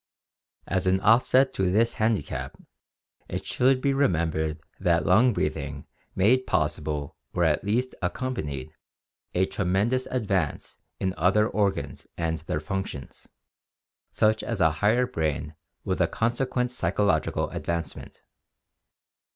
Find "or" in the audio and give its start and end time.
7.33-7.43